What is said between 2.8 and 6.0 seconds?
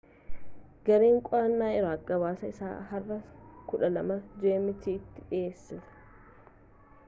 har'a 12.00 gmt tti dhiyeesse